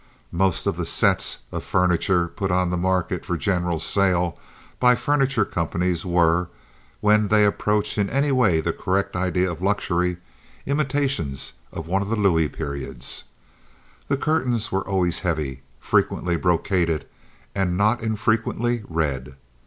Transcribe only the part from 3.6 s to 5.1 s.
sale by the